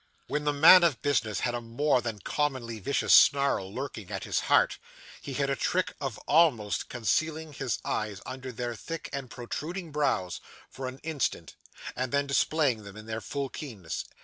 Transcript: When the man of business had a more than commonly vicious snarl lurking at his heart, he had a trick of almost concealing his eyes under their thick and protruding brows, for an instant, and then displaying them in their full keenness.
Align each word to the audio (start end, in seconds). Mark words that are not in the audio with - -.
When 0.25 0.45
the 0.45 0.51
man 0.51 0.83
of 0.83 1.03
business 1.03 1.41
had 1.41 1.53
a 1.53 1.61
more 1.61 2.01
than 2.01 2.17
commonly 2.21 2.79
vicious 2.79 3.13
snarl 3.13 3.71
lurking 3.71 4.09
at 4.09 4.23
his 4.23 4.39
heart, 4.39 4.79
he 5.21 5.33
had 5.33 5.51
a 5.51 5.55
trick 5.55 5.93
of 6.01 6.17
almost 6.27 6.89
concealing 6.89 7.53
his 7.53 7.77
eyes 7.85 8.19
under 8.25 8.51
their 8.51 8.73
thick 8.73 9.11
and 9.13 9.29
protruding 9.29 9.91
brows, 9.91 10.41
for 10.71 10.87
an 10.87 10.97
instant, 11.03 11.55
and 11.95 12.11
then 12.11 12.25
displaying 12.25 12.81
them 12.81 12.97
in 12.97 13.05
their 13.05 13.21
full 13.21 13.49
keenness. 13.49 14.05